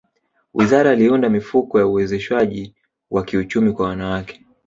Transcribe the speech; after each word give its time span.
wizara 0.53 0.95
liunda 0.95 1.29
mifuko 1.29 1.79
ya 1.79 1.87
uwezeshwaji 1.87 2.75
wa 3.11 3.23
kiuchumi 3.23 3.71
kwa 3.73 3.87
wanawake 3.87 4.45